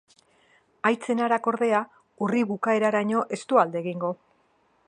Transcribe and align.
Haitz-enarak, 0.89 1.51
ordea, 1.53 1.83
urri 2.29 2.43
bukaeraraino 2.53 3.25
ez 3.39 3.43
du 3.53 3.65
alde 3.67 3.83
egingo. 3.83 4.15